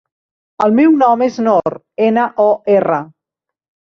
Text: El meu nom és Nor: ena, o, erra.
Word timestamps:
El 0.63 0.71
meu 0.79 0.95
nom 1.01 1.21
és 1.25 1.35
Nor: 1.47 1.75
ena, 2.07 2.25
o, 2.45 2.47
erra. 2.79 2.97